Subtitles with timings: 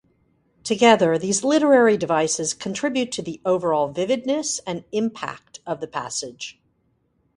[0.63, 6.59] Together, these literary devices contribute to the overall vividness and impact of the passage.